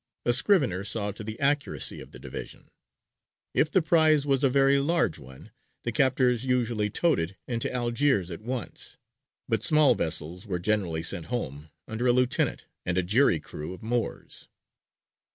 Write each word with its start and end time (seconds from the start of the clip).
A 0.25 0.33
scrivener 0.33 0.83
saw 0.83 1.11
to 1.11 1.23
the 1.23 1.39
accuracy 1.39 2.01
of 2.01 2.09
the 2.09 2.17
division. 2.17 2.71
If 3.53 3.69
the 3.69 3.83
prize 3.83 4.25
was 4.25 4.43
a 4.43 4.49
very 4.49 4.79
large 4.79 5.19
one, 5.19 5.51
the 5.83 5.91
captors 5.91 6.43
usually 6.43 6.89
towed 6.89 7.19
it 7.19 7.35
into 7.47 7.71
Algiers 7.71 8.31
at 8.31 8.41
once, 8.41 8.97
but 9.47 9.61
small 9.61 9.93
vessels 9.93 10.47
were 10.47 10.57
generally 10.57 11.03
sent 11.03 11.27
home 11.27 11.69
under 11.87 12.07
a 12.07 12.11
lieutenant 12.13 12.65
and 12.83 12.97
a 12.97 13.03
jury 13.03 13.39
crew 13.39 13.75
of 13.75 13.83
Moors. 13.83 14.47